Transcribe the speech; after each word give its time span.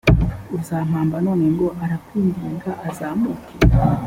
uzampamba 0.57 1.15
none 1.25 1.45
ngo 1.53 1.67
arakwinginga 1.83 2.71
azamuke 2.87 3.51